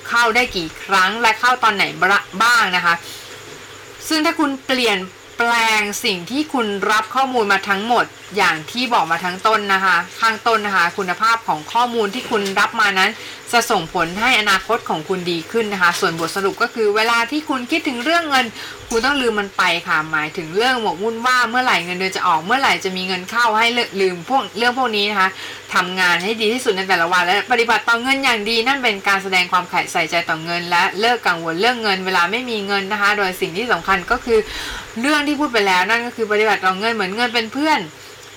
[0.09, 1.85] เข้าได้กี่ครั้งและเข้าตอนไหน
[2.43, 2.95] บ้างนะคะ
[4.09, 4.99] ซึ่งถ้าคุณเปลี่ยน
[5.39, 8.05] แปลงสิ่งที่คุณรับข้อมูลมาทั้งหมด
[8.37, 13.11] อย่างที่บอกมาทั้งต้นนะคะข้างต้นนะคะ คุณภาพของข้อมูลที่คุณรับมานั้น
[13.53, 18.47] จะส่งผลให้อนาคตของคุณดีขึ้นนะคะ ส่วนบทสรุปก็คือเวลาที่คุณคิดถึงเรื่องเงิน
[18.89, 23.67] คุณต้องลืมมันไปค่ะ หมายถึงเรื่องหมกมุ่นว่าเมื่อไหร่เงินเดือนจะออกเมื่อไหร่จะมีเงินเข้าให้
[24.01, 25.29] ลืมพวกเรื่องพวกนี้นะคะ
[25.75, 34.39] ทำงานให้ดีที่สุดในแต่ละวัน และปฏิบัติต่อเงินอย่างดี นั่นเป็นการแสดงความใส่ใจต่อเงิน และเลิกกังวลเรื่องเงิน เวลาไม่มีเงินนะคะ โดยสิ่งที่สำคัญก็คือ
[35.01, 37.81] เรื่องที่พูดไปแล้วนั่นก็คือปฏิบัติต่อเงินเหมือนเงินเป็นเพื่อน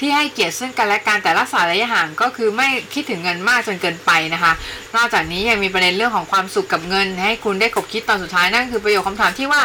[0.02, 4.52] ที่ให้เกียรติซึ่งกันและกันแต่รักษาระยะห่างก็คือไม่คิดถึงเงินมากจนเกินไปนะคะ
[4.96, 9.62] นอกจากนี้ยังมีประเด็นเรื่องของความสุขกับเงิน ให้คุณได้คบคิดตอนสุดท้ายนั่นคือประโยคคำถามที่ว่า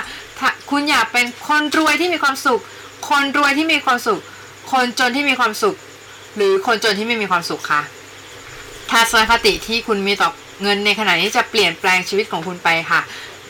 [0.70, 2.60] คุณอยากเป็นคนรวยที่มีความสุข
[3.10, 4.20] คนรวยที่มีความสุข
[4.72, 5.76] คนจนที่มีความสุข
[6.36, 7.82] หรือคนจนที่ไม่มีความสุขคะ
[8.90, 10.30] ทัศนคติที่คุณมีต่อ
[10.62, 13.00] เงินในขณะนี้จะเปลี่ยนแปลงชีวิตของคุณไปค่ะ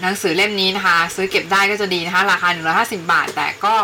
[0.02, 3.74] หนังสือเล่มนี้นะคะ ซื้อเก็บได้ก็จะดีนะคะ ราคา 150 บาท แต่ก็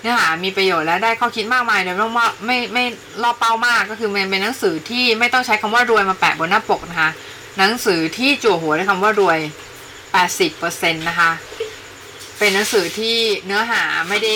[0.00, 2.84] เนื้อหามีประโยชน์และได้ข้อคิดมากมายโดยไม่ว่าไม่ไม่
[3.22, 7.10] รอเป้ามากก็คือมันเป็นหนังสือที่ไม่ต้องใช้คำว่ารวยมาแปะบนหน้าปกนะคะ
[7.58, 9.38] หนังสือที่จั่วหัวด้วยคำว่ารวย
[10.18, 11.30] 80%นะคะ
[12.38, 14.34] เป็นหนังสือที่เนื้อหาไม่ได้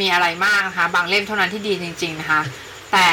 [0.00, 2.40] มีอะไรมากนะคะ บางเล่มเท่านั้นที่ดีจริง ๆนะคะ
[2.92, 3.08] แต่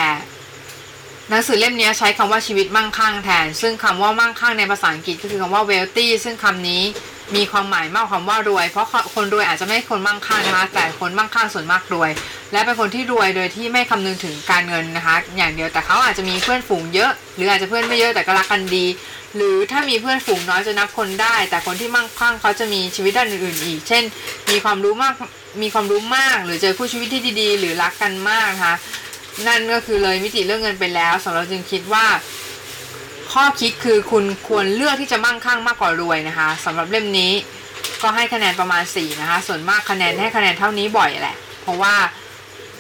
[1.30, 6.84] หนังสือเล่มนี้ใช้คำว่าชีวิตมั่งคั่งแทน ซึ่งคำว่ามั่งคั่งในภาษาอังกฤษก็คือคำว่า wealthy ซึ่งคำนี้
[7.36, 12.12] มีความหมายมากความว่ารวย เพราะคนรวยอาจจะไม่คนมั่งคั่งนะคะ แต่คนมั่งคั่งส่วนมากรวย
[12.52, 18.86] และเป็นคนที่รวยโดยที่ไม่คำนึงถึงการเงินนะคะ อย่างเดียวแต่เขาอาจจะมีเพื่อนฝูงเยอะ หรืออาจจะเพื่อนไม่เยอะแต่ก็รักกันดี
[19.36, 24.04] หรือถ้ามีเพื่อนฝูงน้อยจะนับคนได้ แต่คนที่มั่งคั่งเขาจะมีชีวิตด้านอื่นๆอีก เช่น
[24.52, 25.14] มีความรู้มาก
[25.62, 28.76] มีความรู้มาก หรือเจอผู้ชีวิตที่ดี ๆ หรือรักกันมากนะคะ
[29.48, 32.06] นั่นก็คือเลยมิติเรื่องเงินไปแล้วสำหรับจึงคิดว่า
[33.34, 37.34] ข้อคิดคือคุณควรเลือกที่จะมั่งคั่งมากกว่ารวยนะคะสำหรับเล่มนี้
[38.02, 41.96] ก็ให้คะแนนประมาณ 4 นะคะ ส่วนมากคะแนนให้คะแนนเท่านี้บ่อยแหละ เพราะว่า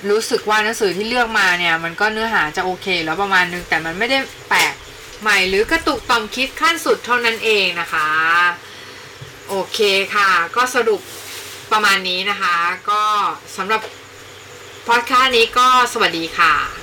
[0.09, 4.17] รู้สึกว่าหนังสือที่เลือกมาเนี่ย มันก็เนื้อหาจะโอเค แล้วประมาณนึงแต่มันไม่ได้
[4.49, 4.73] แปลก
[5.21, 8.09] ใหม่หรือกระตุกต่อมคิดขั้นสุดเท่านั้นเองนะคะ
[9.49, 9.79] โอเค
[10.15, 11.01] ค่ะ ก็สรุป
[11.71, 12.55] ประมาณนี้นะคะ
[12.89, 13.03] ก็
[13.57, 13.81] สำหรับ
[14.87, 16.82] พอดคาสต์นี้ก็สวัสดีค่ะ